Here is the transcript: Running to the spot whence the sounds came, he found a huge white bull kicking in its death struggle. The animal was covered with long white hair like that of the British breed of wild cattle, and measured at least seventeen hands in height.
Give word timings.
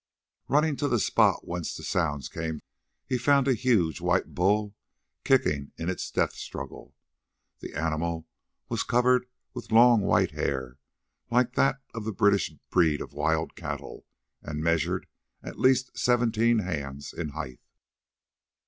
Running 0.47 0.75
to 0.77 0.87
the 0.87 0.97
spot 0.99 1.47
whence 1.47 1.75
the 1.77 1.83
sounds 1.83 2.27
came, 2.27 2.63
he 3.05 3.19
found 3.19 3.47
a 3.47 3.53
huge 3.53 4.01
white 4.01 4.33
bull 4.33 4.73
kicking 5.23 5.73
in 5.77 5.89
its 5.89 6.09
death 6.09 6.33
struggle. 6.33 6.95
The 7.59 7.75
animal 7.75 8.25
was 8.67 8.81
covered 8.81 9.27
with 9.53 9.71
long 9.71 10.01
white 10.01 10.31
hair 10.31 10.79
like 11.29 11.53
that 11.53 11.83
of 11.93 12.03
the 12.05 12.11
British 12.13 12.49
breed 12.71 12.99
of 12.99 13.13
wild 13.13 13.55
cattle, 13.55 14.07
and 14.41 14.63
measured 14.63 15.05
at 15.43 15.59
least 15.59 15.95
seventeen 15.95 16.57
hands 16.57 17.13
in 17.13 17.29
height. 17.37 17.59